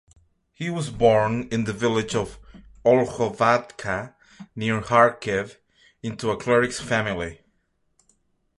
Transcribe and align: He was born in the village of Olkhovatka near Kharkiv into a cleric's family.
He 0.51 0.71
was 0.71 0.89
born 0.89 1.47
in 1.51 1.65
the 1.65 1.73
village 1.73 2.15
of 2.15 2.39
Olkhovatka 2.83 4.15
near 4.55 4.81
Kharkiv 4.81 5.57
into 6.01 6.31
a 6.31 6.37
cleric's 6.37 6.79
family. 6.79 7.41